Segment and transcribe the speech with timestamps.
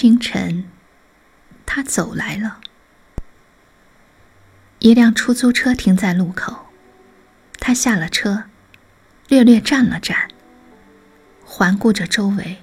[0.00, 0.62] 清晨，
[1.66, 2.60] 他走来了。
[4.78, 6.68] 一辆出租车停在路口，
[7.58, 8.44] 他下了车，
[9.26, 10.28] 略略站了站，
[11.44, 12.58] 环顾着周围，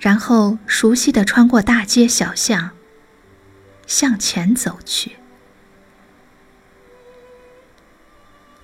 [0.00, 2.70] 然后熟悉的穿过大街小巷，
[3.86, 5.16] 向前走去。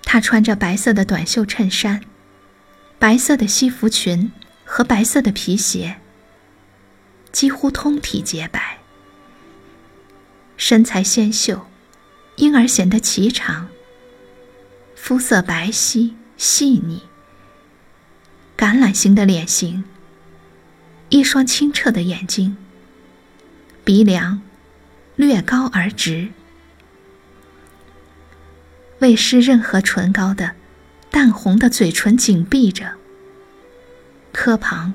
[0.03, 2.01] 他穿着白色的短袖衬衫，
[2.99, 4.33] 白色的西服裙
[4.65, 5.99] 和白色的皮鞋，
[7.33, 8.79] 几乎通体洁白，
[10.57, 11.67] 身材纤秀。
[12.37, 13.69] 因而显得颀长，
[14.97, 17.03] 肤色白皙细腻，
[18.57, 19.85] 橄榄形的脸型，
[21.11, 22.57] 一双清澈的眼睛，
[23.85, 24.41] 鼻梁
[25.15, 26.31] 略高而直，
[29.01, 30.53] 未施任何唇膏的
[31.11, 32.95] 淡红的嘴唇紧闭着，
[34.33, 34.95] 科旁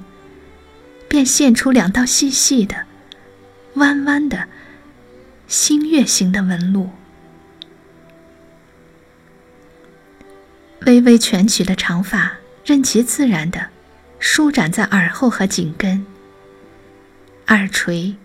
[1.07, 2.85] 便现出两道细细的、
[3.75, 4.47] 弯弯的
[5.47, 6.89] 星月形的纹路。
[10.85, 13.67] 微微卷曲的长发，任其自然的
[14.19, 16.05] 舒展在耳后和颈根。
[17.47, 18.16] 耳垂、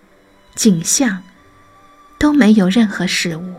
[0.55, 1.22] 颈项
[2.19, 3.55] 都没有任何饰物。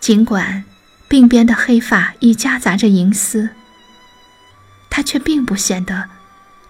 [0.00, 0.64] 尽管
[1.08, 3.50] 鬓边的黑发已夹杂着银丝，
[4.88, 6.08] 他却并不显得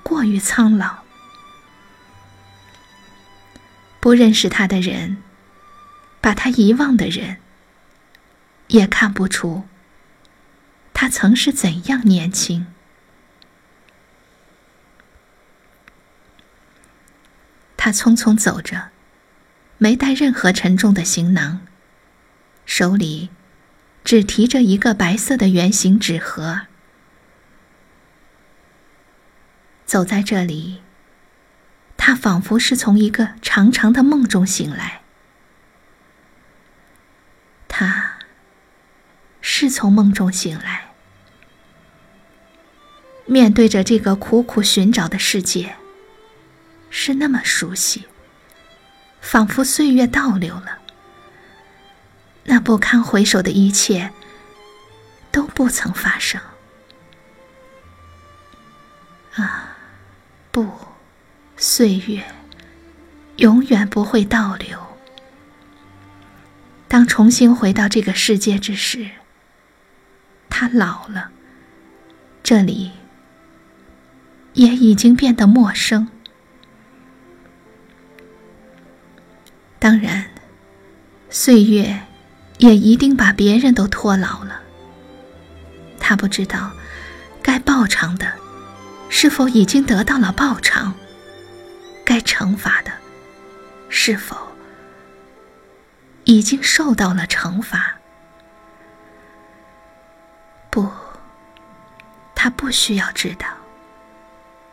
[0.07, 0.99] 过于苍老。
[3.99, 5.17] 不认识他的人，
[6.21, 7.39] 把他遗忘的人，
[8.69, 9.65] 也看不出。
[10.95, 12.67] 他曾是怎样年轻？
[17.77, 18.91] 他匆匆走着，
[19.77, 21.67] 没带任何沉重的行囊，
[22.65, 23.31] 手里
[24.05, 26.69] 只提着一个白色的圆形纸盒。
[29.87, 30.83] 走在这里，
[31.97, 35.01] 他仿佛是从一个长长的梦中醒来。
[37.67, 38.13] 他。
[39.49, 40.91] 是从梦中醒来，
[43.27, 45.77] 面对着这个苦苦寻找的世界，
[46.91, 48.07] 是那么熟悉，
[49.21, 50.81] 仿佛岁月倒流了，
[52.43, 54.11] 那不堪回首的一切
[55.31, 56.41] 都不曾发生。
[59.37, 59.76] 啊，
[60.57, 60.67] 不，
[61.59, 62.25] 岁月
[63.37, 64.79] 永远不会倒流。
[66.89, 69.07] 当重新回到这个世界之时。
[70.49, 71.31] 他老了，
[72.43, 72.93] 这里
[74.55, 76.09] 也已经变得陌生。
[79.79, 80.31] 当然，
[81.29, 82.01] 岁月
[82.57, 84.63] 也一定把别人都拖老了。
[86.01, 86.73] 他不知道，
[87.43, 88.33] 该报偿的
[89.09, 90.95] 是否已经得到了报偿，
[92.05, 92.93] 该惩罚的
[93.89, 94.37] 是否
[96.25, 97.97] 已经受到了惩罚。
[100.71, 100.91] 不，
[102.35, 103.47] 他不需要知道。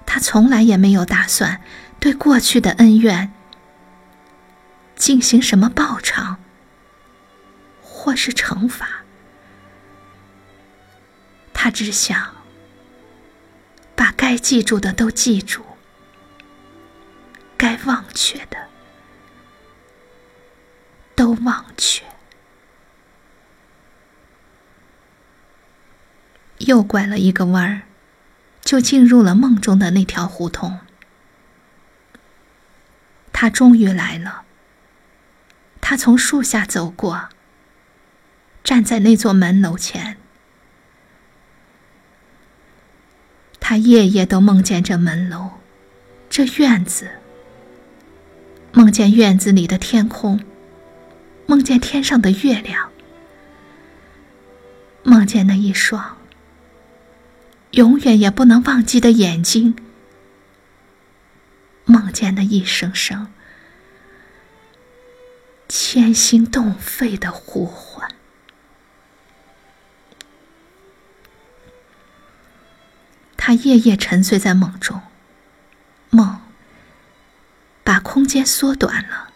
[0.05, 1.61] 他从来也没有打算
[1.99, 3.33] 对过去的恩怨
[4.95, 6.37] 进行什么报偿，
[7.81, 9.03] 或是惩罚。
[11.53, 12.32] 他只想
[14.25, 15.65] 该记住的都记住，
[17.57, 18.69] 该忘却的
[21.13, 22.05] 都忘却。
[26.59, 27.81] 又拐了一个弯儿，
[28.61, 30.79] 就进入了梦中的那条胡同。
[33.33, 34.45] 他终于来了。
[35.81, 37.27] 他从树下走过，
[38.63, 40.17] 站在那座门楼前。
[43.65, 45.49] 他夜夜都梦见这门楼，
[46.29, 47.09] 这院子，
[48.73, 50.43] 梦见院子里的天空，
[51.45, 52.91] 梦见天上的月亮，
[55.03, 56.17] 梦见那一双。
[57.71, 59.77] 永远也不能忘记的眼睛，
[61.85, 63.29] 梦见那一声声
[65.69, 68.11] 牵心动肺的呼唤。
[73.45, 75.01] 他夜夜沉醉在梦中，
[76.11, 76.39] 梦
[77.83, 79.33] 把空间缩短了，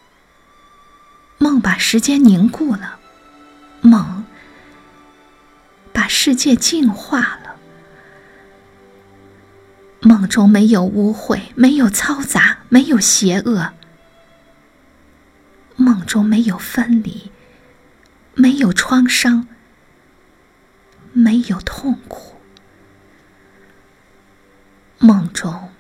[1.38, 3.00] 梦把时间凝固了，
[3.82, 4.24] 梦
[5.92, 7.58] 把世界净化了。
[10.00, 13.74] 梦中没有污秽，没有嘈杂，没有邪恶。
[15.76, 17.30] 梦中没有分离，
[18.36, 19.50] 没有创伤，
[21.12, 22.37] 没有痛苦。
[25.00, 25.72] 梦中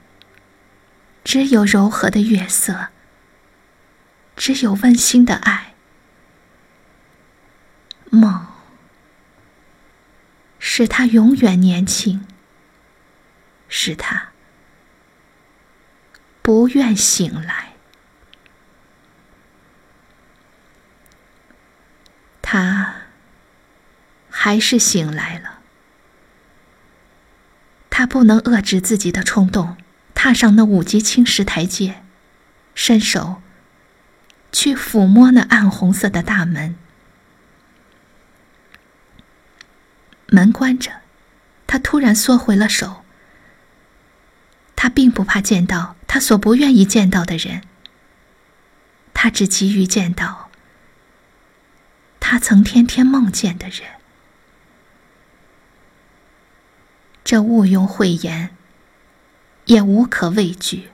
[1.23, 2.89] 只有柔和的月色，
[4.35, 5.73] 只有温馨的爱。
[8.09, 8.47] 梦，
[10.59, 12.25] 使他永远年轻，
[13.67, 14.29] 使他
[16.41, 17.73] 不愿醒来。
[22.41, 22.95] 他
[24.29, 25.46] 还是醒来了。
[27.97, 29.75] 他不能遏制自己的冲动，
[30.13, 32.03] 踏上那五级青石台阶，
[32.75, 33.41] 伸手
[34.51, 36.75] 去抚摸那暗红色的大门。
[40.27, 41.01] 门关着，
[41.65, 43.03] 他突然缩回了手。
[44.75, 47.63] 他并不怕见到他所不愿意见到的人，
[49.15, 50.51] 他只急于见到。
[52.19, 53.89] 他曾天天梦见的人，
[57.27, 58.51] 这毋庸讳言，
[59.65, 60.91] 也无可畏惧。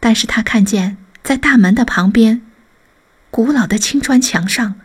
[0.00, 2.40] 但是他看见在大门的旁边，
[3.30, 4.80] 古老的青砖墙上，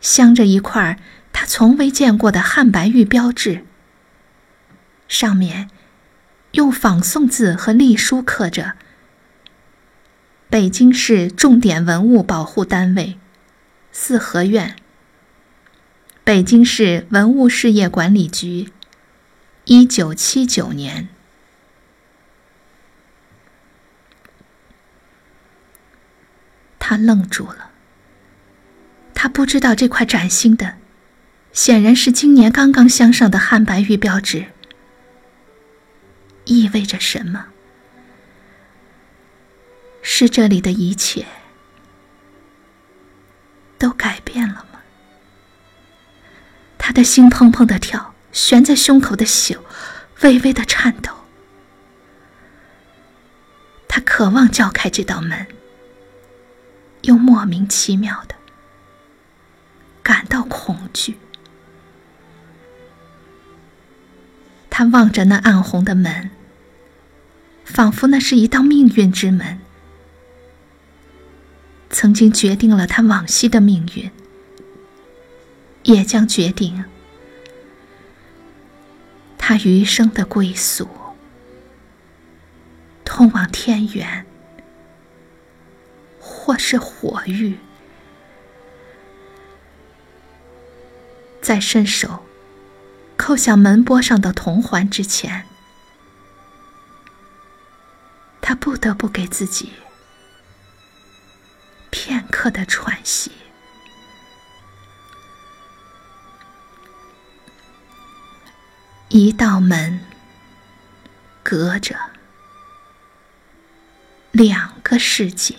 [0.00, 0.98] 镶着一块
[1.32, 3.64] 他从未见过的汉白玉标志，
[5.06, 5.70] 上面
[6.50, 8.72] 用仿宋字和隶书刻着。
[10.50, 13.20] 北京市重点文物保护单位，
[13.92, 14.74] 四合院。
[16.24, 18.72] 北京市文物事业管理局，
[19.66, 21.08] 一九七九年。
[26.78, 27.72] 他愣住了。
[29.12, 30.78] 他不知道这块崭新的，
[31.52, 34.46] 显然是今年刚刚镶上的汉白玉标志，
[36.46, 37.48] 意味着什么。
[40.00, 41.26] 是这里的一切
[43.78, 44.13] 都改？
[46.86, 49.58] 他的心砰砰的跳，悬在胸口的血
[50.20, 51.10] 微微的颤抖。
[53.88, 55.46] 他渴望叫开这道门，
[57.00, 58.34] 又莫名其妙的
[60.02, 61.16] 感到恐惧。
[64.68, 66.30] 他望着那暗红的门，
[67.64, 69.58] 仿佛那是一道命运之门。
[71.88, 74.10] 曾经决定了他往昔的命运，
[75.84, 76.84] 也将决定
[79.38, 80.88] 他余生的归宿。
[83.04, 84.26] 通往天元，
[86.18, 87.58] 或是火域。
[91.40, 92.24] 在伸手
[93.16, 95.46] 扣响门玻上的铜环之前，
[98.40, 99.74] 他不得不给自己。
[101.90, 103.30] 片刻的喘息，
[109.08, 110.00] 一道门
[111.42, 111.96] 隔着
[114.32, 115.56] 两个世界，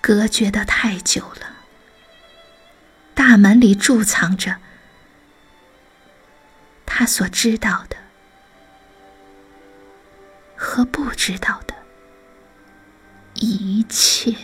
[0.00, 1.56] 隔绝的太久了。
[3.14, 4.58] 大门里贮藏着
[6.84, 7.96] 他所知道的
[10.56, 11.74] 和不知道的。
[13.34, 14.36] 一切。